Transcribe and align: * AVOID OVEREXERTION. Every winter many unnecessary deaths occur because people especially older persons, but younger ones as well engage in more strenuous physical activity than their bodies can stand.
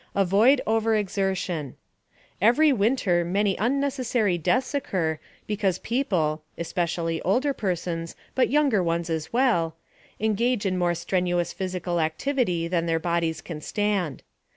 * 0.00 0.16
AVOID 0.22 0.60
OVEREXERTION. 0.66 1.76
Every 2.40 2.72
winter 2.72 3.24
many 3.24 3.54
unnecessary 3.58 4.36
deaths 4.36 4.74
occur 4.74 5.20
because 5.46 5.78
people 5.78 6.42
especially 6.58 7.22
older 7.22 7.52
persons, 7.54 8.16
but 8.34 8.50
younger 8.50 8.82
ones 8.82 9.08
as 9.08 9.32
well 9.32 9.76
engage 10.18 10.66
in 10.66 10.76
more 10.76 10.96
strenuous 10.96 11.52
physical 11.52 12.00
activity 12.00 12.66
than 12.66 12.86
their 12.86 12.98
bodies 12.98 13.40
can 13.40 13.60
stand. 13.60 14.24